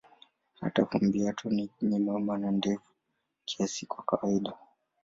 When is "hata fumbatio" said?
0.59-1.49